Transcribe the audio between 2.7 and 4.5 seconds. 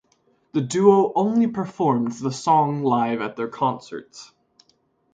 live at their concerts.